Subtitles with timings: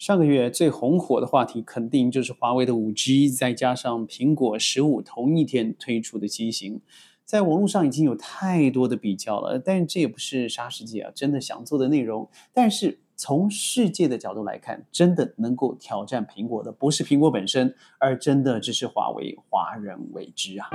[0.00, 6.80] 上个月最红火的话题，肯定就是华为的五 G，再加上苹果十五同一天推出的机型，
[7.26, 9.58] 在网络上已经有太多的比较了。
[9.58, 12.26] 但这也不是沙世界啊真的想做的内容。
[12.54, 20.70] 但是从世界的角度来看，真的能够挑战苹果的，不是苹果本身，而真的只是华为，华人为之啊！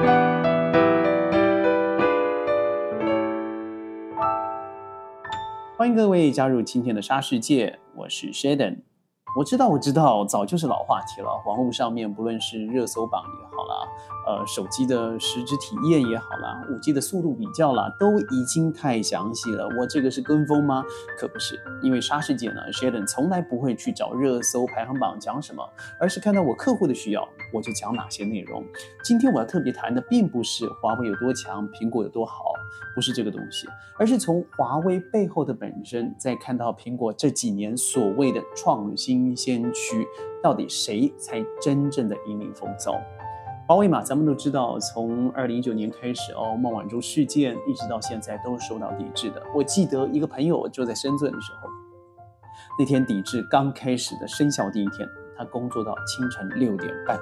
[5.76, 8.82] 欢迎各位加入今天的沙世界，我是 Sheldon。
[9.36, 11.28] 我知道，我知道，早就是老话题了。
[11.46, 13.54] 网络上面，不论是热搜榜也好，
[14.28, 19.68] 呃，手机的实质体验也好啦，五 G 的速度比较啦，都已经太详细了。
[19.80, 20.84] 我这个是跟风吗？
[21.18, 25.64] 可不是，因为沙世界呢，Sheldon 从来不会去找热搜排行榜讲什么，
[26.00, 28.64] 而是看到我客户的需要，我就讲哪些内容。
[29.04, 32.54] 今天我要特别谈的，并不是华为有多强，苹果有多好，
[32.96, 33.68] 不是这个东西，
[34.00, 39.36] 而是从华为背后的本身，在看到苹果这几年所谓的创新。
[39.36, 40.08] 先驱
[40.42, 43.00] 到底谁才真正的引领风骚？
[43.68, 49.42] 华为嘛，咱们都知道，从二零一九年开始哦，孟晚舟事件一直到现在都受到抵制的。
[49.56, 51.70] 我记得一个朋友就在深圳的时候，
[52.78, 57.20] 那天抵制刚开始的生效第一天，他工作到清晨六点半。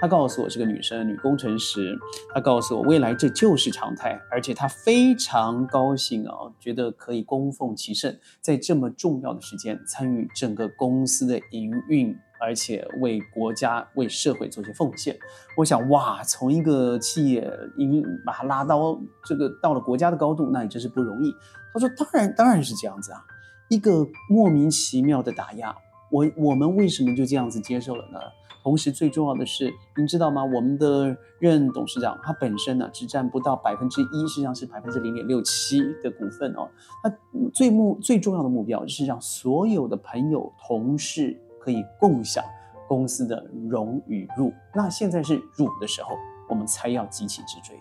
[0.00, 1.98] 她告诉我是个女生，女工程师。
[2.32, 15.16] 她告诉我，未来这就是常态，而且她非常高兴啊，觉得可以供奉其圣，在这么重要的时间参与整个公司的营运，而且为国家、为社会做些奉献。
[15.56, 21.34] 我想，哇，从一个企业营把它拉到这个到了国家的高度，那也真是不容易。
[21.72, 23.20] 他说：“当然，当然是这样子啊，
[23.68, 25.74] 一个莫名其妙的打压，
[26.10, 28.18] 我我们为什么就这样子接受了呢？”
[28.60, 30.44] 同时，最重要的是，您知道吗？
[30.44, 36.68] 我们的任董事长他本身呢，只占不到百分之一，实际上是百分之零点六七的股份哦。
[37.02, 37.10] 他
[37.54, 41.38] 最目最重要的目标就是让所有的朋友、同事
[41.68, 42.42] 可以共享
[42.88, 44.50] 公司的荣与辱。
[44.74, 46.16] 那现在是辱的时候，
[46.48, 47.78] 我们才要急起直追。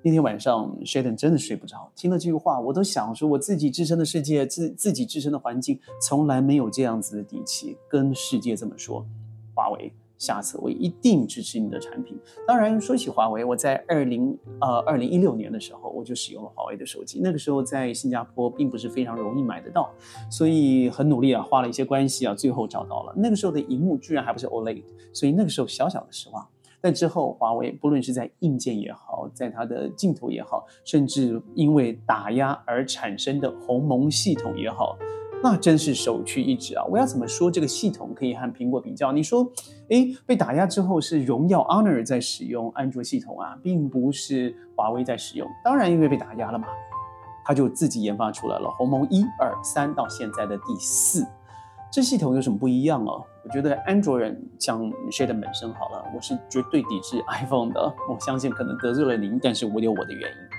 [0.00, 9.04] 那天晚上，Sheldon 真的睡不着，听了这句话，我都想说，我自己置身的世界，自自己置身的环境，从来没有这样子的底气跟世界这么说，
[9.52, 9.92] 华为。
[10.18, 12.18] 下次我一定支持你的产品。
[12.46, 17.20] 当然，说起华为，我在二零呃二零一六年的时候，我就使用了华为的手机。
[17.22, 19.90] 那个时候在新加坡并不是非常容易买得到，
[20.30, 23.12] 所以很努力啊，花了一些关系啊，最后找到了。
[23.16, 24.82] 那个时候的荧幕居然还不是 OLED，
[25.12, 26.46] 所以那个时候小小的失望。
[26.78, 34.96] 但之后，华为不论是在硬件也好，在它的镜头也好，甚至因为打压而产生的鸿蒙系统也好。
[35.42, 36.84] 那真是首屈一指啊！
[36.90, 39.12] 我要怎么说这个系统可以和苹果比较？
[39.12, 39.48] 你说，
[39.90, 45.46] 哎，被打压之后是荣耀 Honor 在使用安卓系统啊，并不是华为在使用。
[45.62, 46.66] 当然，因为被打压了嘛，
[47.44, 51.24] 他就自己研发出来了鸿蒙一二三到现在的第四。
[51.92, 53.24] 这系统有什么不一样哦？
[53.44, 54.82] 我觉得安卓人像
[55.12, 57.94] Sheldon 本身好了，我是绝对抵制 iPhone 的。
[58.10, 60.55] 我相信可能得罪了您，但是我有我的原因。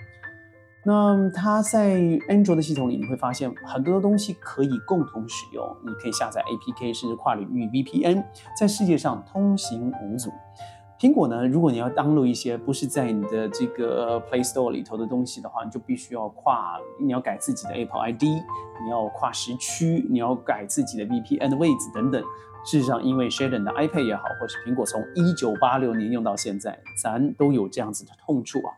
[0.88, 2.00] 那它在
[2.30, 5.76] 安卓的系统里，你会发现很多的东西可以共同使用。
[5.86, 8.24] 你可以下载 APK，甚至跨领域 VPN，
[8.58, 10.32] 在世界上通行无阻。
[10.98, 22.24] 苹果呢，如果你要登录一些不是在你的这个 Play Store 里头的东西的话，你就必须要跨，你要改自己的 Apple ID，你要跨时区，你要改自己的 VPN 的位置等等。
[22.64, 28.72] 事实上，因为 Sheldon 的 iPad 也好，或是苹果从一九八六年用到现在，咱都有这样子的痛处啊。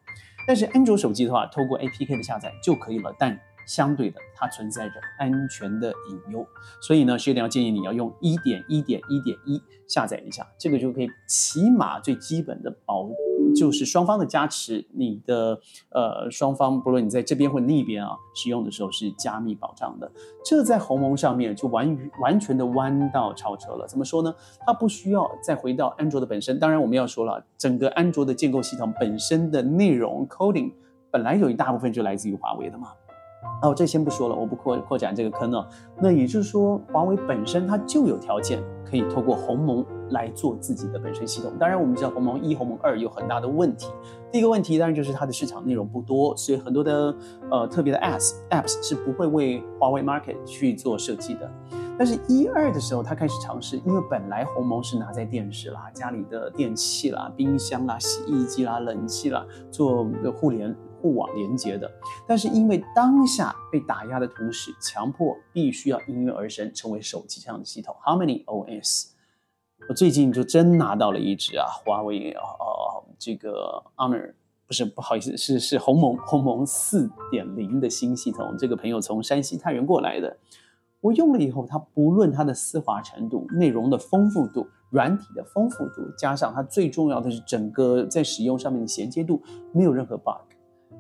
[0.46, 3.16] 但是安卓手机的话，透过 APK 的下载就可以了。
[3.20, 6.44] 但相对的，它存在着安全的隐忧，
[6.81, 13.07] 所以呢，薛定要建议你要用一点一点一点一下载一下，这个就可以起码最基本的保，
[13.56, 15.59] 就是双方的加持，你的
[15.90, 20.12] 呃双方不论你在这边或那边啊，使用的时候是加密保障的。
[20.44, 23.88] 这在鸿蒙上面就完于完全的弯道超车了。
[23.88, 24.34] 怎么说呢？
[24.66, 26.57] 它不需要再回到安卓的本身。
[26.57, 30.72] 当然，我们要说了，整个安卓的建构系统本身的内容 coding
[31.12, 32.94] 本来有一大部分就来自于华为的嘛。
[33.62, 35.68] 哦，这先不说了，我不扩扩展这个坑了。
[35.98, 41.52] 那也就是说，华为本身它就有条件可以透过鸿蒙来做自己的本身系统。
[41.60, 43.88] 当然，我们知道鸿蒙一、鸿蒙二有很大的问题。
[44.31, 47.13] 第一个问题当然就是它的市场内容不多，所以很多的
[47.52, 51.52] 呃特别的 apps apps 是不会为华为 market 去做设计的。
[51.98, 60.74] 但是，一二的时候，它开始尝试，因为本来鸿蒙是拿在电视啦、家里的电器啦、冰箱啦、洗衣机啦、冷气啦做互联。
[61.01, 61.90] 互网连接的，
[62.28, 67.96] 但是因为当下被打压的同时，强迫必须要应运而生，成为手机这样的系统。
[68.06, 69.12] Harmony OS，
[69.88, 72.42] 我最近就真拿到了一只啊，华为呃
[73.18, 74.34] 这个 Honor，
[74.68, 78.56] 不是不好意思，是是鸿蒙鸿蒙四点零的新系统。
[78.57, 80.38] 这个朋友从山西太原过来的，
[81.01, 89.42] 我用了以后，它不论它的丝滑程度、内容的丰富度、软体的丰富度，加上它最重要的是整个在使用上面的衔接度，
[89.74, 90.49] 没有任何 bug，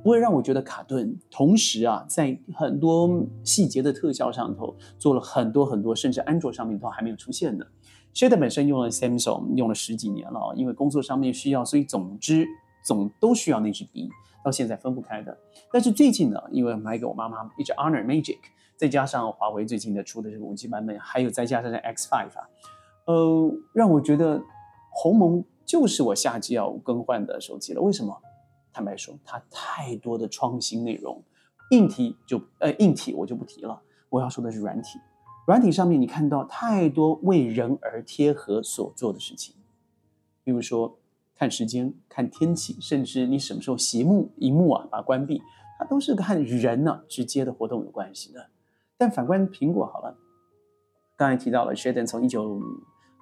[0.03, 1.17] 不会让我觉得卡顿。
[1.29, 7.65] 同时啊，在很多细节的特效上头做了很多很多，甚至安卓上面都还没有出现的。
[8.13, 12.47] Shade 本身用了 Samsung 用了十几年了，因为工作上面需要，所以总之
[12.83, 14.09] 总都需要那支笔，
[14.43, 15.37] 到现在分不开的。
[15.71, 18.37] 但是最近呢，因为买给我妈妈一支 Honor Magic。
[18.77, 22.47] 再加上华为最近的出的这个五 G 版本，还有再加上这 X5 啊，
[23.07, 24.41] 呃，让我觉得
[24.89, 27.81] 鸿蒙就是我夏季要更换的手机了。
[27.81, 28.17] 为什么？
[28.71, 31.23] 坦白说，它太多的创新内容，
[31.71, 34.99] 硬体就呃硬体我就不提了，我要说的是软体。
[35.47, 39.55] 软体上面你看到太多为人而贴合所做的事情，
[40.43, 40.99] 比如说
[41.33, 45.41] 看时间、看天气，甚至你什么时候熄幕荧幕啊把它关闭，
[45.79, 48.49] 它都是和人呢直接的活动有关系的。
[48.97, 50.15] 但反观苹果好了，
[51.17, 52.61] 刚才提到了 Sheldon 从一九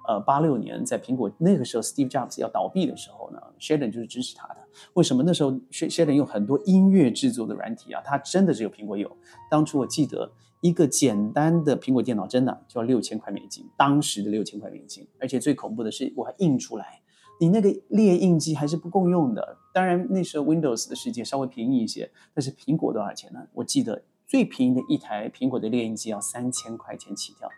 [0.08, 4.56] 呃八六年在苹果那个时候 Steve Jobs 要倒闭的时候呢，Sheldon 就是支持他的。
[4.94, 8.02] 为什么那时候 Sheldon 用很多音乐制作的软体啊？
[8.04, 9.16] 它真的只有苹果有。
[9.50, 10.32] 当初我记得
[10.62, 15.06] 一个简单的苹果电脑真的就要六千块美金，当时的六千块美金。
[15.20, 17.00] 而且最恐怖的是我还印出来，
[17.38, 19.58] 你那个列印机还是不够用的。
[19.74, 23.40] 当然那时候 Windows 的世界稍微便宜一些，但是苹果多少钱呢？
[23.52, 24.02] 我记得。
[24.30, 27.48] 最便宜的一台苹果的猎鹰机要三千块钱起跳，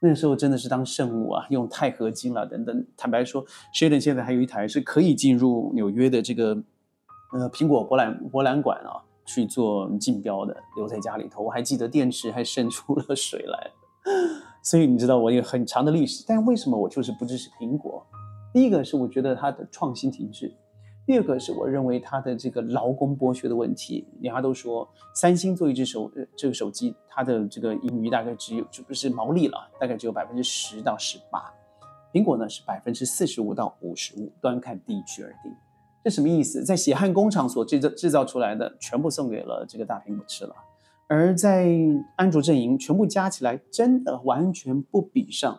[0.00, 2.86] 那时候真的是当圣物啊，用钛合金了等等。
[2.96, 6.56] 坦白说，Sheldon 现在还有一台是可以进入纽约的这个
[7.32, 11.42] 呃苹果博览博览馆啊去做竞标的，留在家里头。
[11.42, 13.70] 我还记得电池还渗出了水来，
[14.62, 16.24] 所以你知道我有很长的历史。
[16.28, 18.06] 但为什么我就是不支持苹果？
[18.52, 20.54] 第一个是我觉得它的创新停滞。
[21.08, 31.50] 第二个是我认为它的这个劳工剥削的问题，人家都说三星做一只手呃这个手机，它的这个盈余大概只有就不是毛利了，大概只有百分之十到十八，
[32.12, 35.50] 苹果呢是百分之四十五到五十五，端看地区而定。
[36.04, 36.62] 这什么意思？
[36.62, 40.54] 在血汗工厂所制造制造出来的，全部送给了这个大苹果吃了，
[41.06, 41.74] 而在
[42.16, 45.58] 安卓阵营全部加起来，真的完全不比上，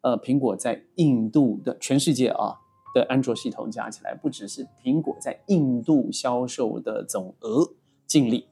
[0.00, 2.60] 呃，苹果在印度的全世界啊。
[2.96, 7.74] 的安卓系统加起来，不只是苹果在印度销售的总额
[8.06, 8.46] 净利，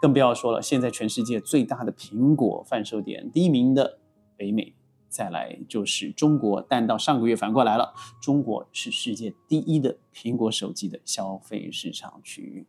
[0.00, 0.62] 更不要说了。
[0.62, 3.98] 现在全世界最大的苹果贩售点，第一名的
[4.36, 4.72] 北美，
[5.08, 6.64] 再来就是中国。
[6.68, 12.64] 但到上个月反过来了，中国是世界第一的苹果手机的消费市场区域。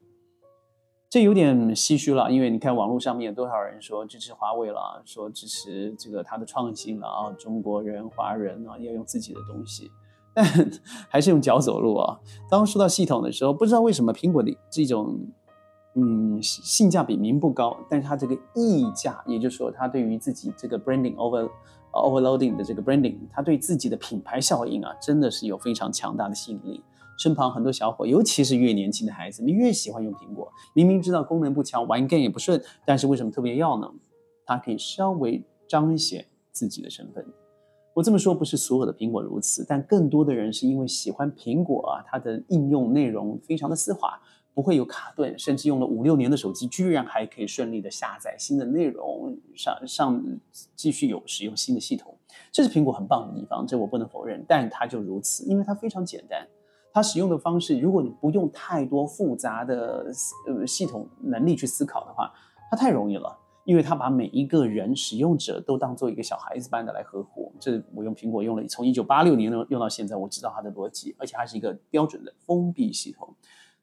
[1.12, 9.92] 这有点唏嘘了，因为你看网络上面有多少人说支持华为了，说支持这个它的创新了啊，中国人、华人啊要用自己的东西。
[10.34, 10.46] 但
[11.10, 12.20] 还是用脚走路啊！
[12.50, 15.20] 当说到系统的时候，不知道为什么苹果的这种，
[15.96, 21.50] 嗯，性价比明不高，但是它这个溢价，也就是说，它对于自己这个 branding over
[21.92, 26.84] overloading 的这个 branding，它对自己的品牌效应啊，真的是有非常强大的吸引力。
[27.16, 30.52] 身旁很多小伙，尤其是越年轻的孩子，你越喜欢用苹果。
[30.74, 33.88] 明明知道功能不强，玩 game 也不顺，但是为什么特别要呢？
[34.48, 37.24] 它可以稍微彰显自己的身份。
[37.94, 44.20] 我这么说不是所有的苹果如此，但更多的人是因为喜欢苹果啊，它的应用内容非常的丝滑，
[44.54, 50.24] 不会有卡顿，甚至用了五六年的手机，居然还可以顺利的下载新的内容，上上
[50.76, 52.16] 继续有使用新的系统，
[52.52, 54.44] 这是苹果很棒的地方，这我不能否认。
[54.48, 56.48] 但它就如此，因为它非常简单，
[56.92, 60.12] 它使用的方式，如果你不用太多复杂的
[60.48, 62.34] 呃系统能力去思考的话，
[62.72, 63.38] 它太容易了。
[63.66, 73.34] 因为他把每一个人使用者都当做一个小孩子般的来呵护，这我用苹果用了从一九八六年用用到现在，我知道它的逻辑，而且它是一个标准的封闭系统。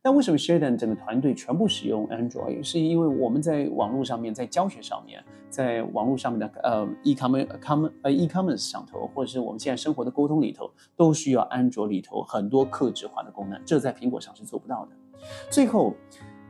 [0.02, 2.62] 但为什么 Sheldon 整个团队全部使用 Android？
[2.62, 14.92] 是因为我们在网络上面，在教学上面，在网络上面的呃 e-commerce、com 呃 e-commerce 上头，或者是我们现在生活的沟通里头，都需要安卓里头很多克制化的功能，这在苹果上是做不到的。
[15.50, 15.94] 最后。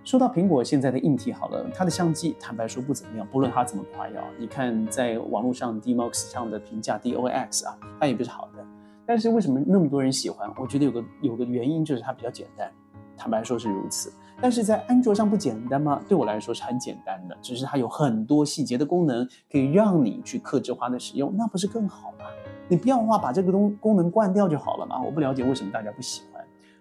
[0.02, 8.64] 说到苹果现在的硬体好了，它的相机坦白说不怎么样，不论它怎么夸耀，你看在网络上 DMOX 上的评价 DOX 啊，它也不是好的。
[9.06, 10.50] 但是为什么那么多人喜欢？
[10.56, 12.70] 我觉得有个有个原因就是它比较简单，
[13.16, 14.12] 坦白说是如此。
[14.40, 16.00] 但是在安卓上不简单吗？
[16.08, 22.24] 对我来说是很简单的，只是它有很多细节的功能可以让你去克制化的使用，那不是更好吗？
[22.68, 25.02] 你不要的话把这个东功能关掉就好了嘛。
[25.02, 26.29] 我不了解为什么大家不喜欢。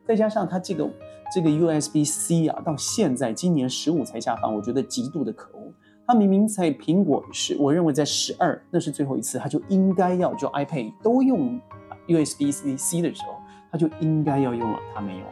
[0.10, 0.90] 再加上它这个
[1.32, 5.72] 这个 USB C 啊，到现在今年十五才下放，我觉得极度的可恶。
[6.08, 11.62] 它明明在苹果是，我认为在十二那是最后一次，它就应该要就 iPad 都用
[12.08, 13.36] USB C C 的时候，
[13.72, 15.26] 它就应该要用了，它没有，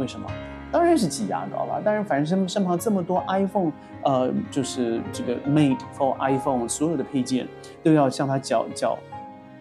[0.00, 0.28] 为什么？
[0.72, 1.80] 当然是挤牙膏了。
[1.84, 3.70] 当然，反正身身旁这么多 iPhone，
[4.02, 7.46] 呃，就是这个 made for iPhone 所有的配件
[7.84, 8.98] 都要向他缴缴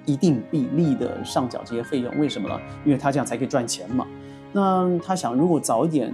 [0.08, 2.12] 一定比例的上缴这些费用。
[2.18, 2.60] 为什么呢？
[2.84, 4.08] 因为他这样才可以赚钱嘛。
[4.53, 6.13] 那他想，如果早一点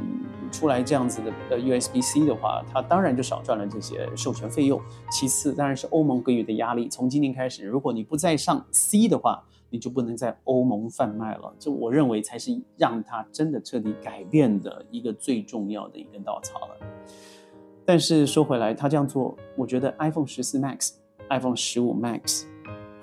[0.50, 4.82] 出来这样子的呃 USB-C 的话，他当然就少赚了这些授权费用。
[5.12, 6.88] 其次，当然是欧盟给予的压力。
[6.88, 11.54] 从今年开始，如果你不再上 C 的话，你就不能在欧盟贩卖了。
[11.60, 16.78] 这我认为才是让他真的彻底改变的一个最重要的一根稻草了。
[17.86, 20.94] 但是说回来，他这样做，我觉得 iPhone 十四 Max、
[21.30, 22.46] iPhone 十五 Max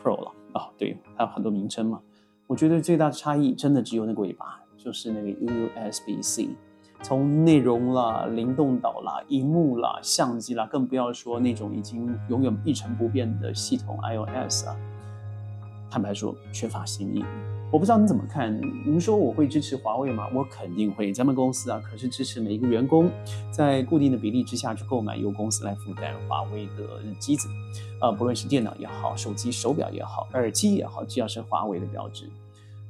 [0.02, 2.00] Pro 了啊，对，还有很多名称嘛。
[2.47, 4.61] 我觉得最大的差异真的只有那个尾巴。
[4.87, 6.50] 就是那个 USB-C，
[7.02, 14.76] 从内容啦、灵动岛啦、荧幕啦、相机啦，更不要说那种已经永远一成不变的系统 iOS 啊。
[15.90, 17.25] 坦白说，缺乏新意。
[17.73, 18.57] 我不知道你怎么看？
[18.87, 20.28] 您说我会支持华为吗？
[20.33, 21.12] 我肯定会。
[21.12, 23.11] 咱们公司啊，可是支持每一个员工
[23.50, 27.49] 在固定的比例之下去购买由公司来负担华为的机子，
[28.00, 32.31] 呃，不论是电脑也好、手机、手表也好、耳机也好，只要是华为的标志。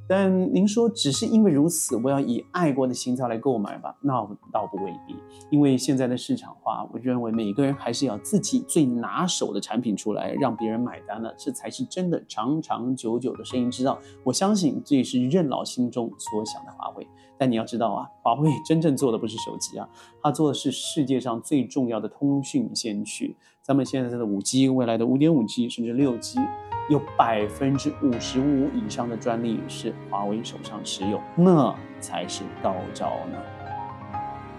[0.07, 3.95] 但您说只是因为如此，我要以爱国的心态来购买吧？
[4.01, 4.13] 那
[4.53, 5.15] 倒不未必，
[5.49, 13.99] 因为现在的市场化，我认为每个人还是要自己最拿手的产品出来，让别人买单了，这才是真的长长久久的生意之道。
[14.23, 17.05] 我相信这也是任老心中所想的华为。
[17.37, 19.87] 但你要知道啊，华为真正做的不是手机啊，
[20.23, 23.35] 它做的是世界上最重要的通讯先驱。
[23.61, 26.39] 咱们现在的五 G，未来的五点五 G，甚至六 G。
[26.89, 33.37] 有百分之五十五以上的专利是华为手上持有，那才是高招呢。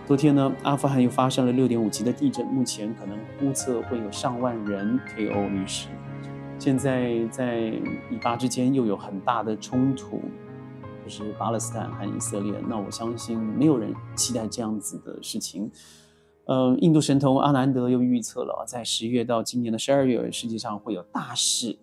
[0.06, 5.88] 昨天呢，阿富汗又发生了六点五级的地震，目前可能估测会有上万人 KO 历史。
[6.58, 7.72] 现在在
[8.10, 10.20] 以巴之间又有很大的冲突，
[11.04, 12.52] 就是巴勒斯坦和以色列。
[12.68, 15.70] 那我相信没有人期待这样子的事情。
[16.46, 21.78] 呃，印度神童阿南德又预测了，在十月到今年的十二月，世界上会有大事。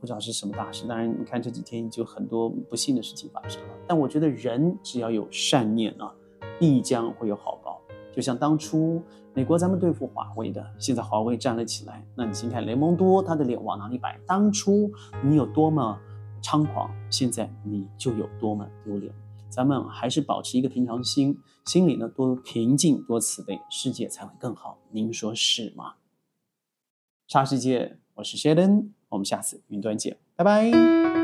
[0.00, 3.68] 不知道是什么大事，当然你看这几天就很多不幸的事情发生了。
[3.86, 6.10] 但我觉得人只要有善念啊，
[6.58, 7.78] 必将会有好报。
[8.10, 9.02] 就像当初
[9.34, 12.02] 美国咱们对付华为的，现在华为站了起来。
[12.16, 14.18] 那你先看雷蒙多他的脸往哪里摆？
[14.26, 14.90] 当初
[15.22, 15.98] 你有多么
[16.42, 19.12] 猖狂，现在你就有多么丢脸。
[19.50, 24.78] 咱们还是保持一个平常心，心里呢多平静多慈悲，世界才会更好。
[24.90, 25.94] 您说是吗？
[27.28, 28.99] 沙世界，我是 Sheldon。
[29.10, 31.19] 我们下次云端见，拜拜。